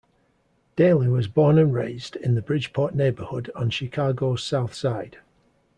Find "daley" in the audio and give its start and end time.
0.75-1.09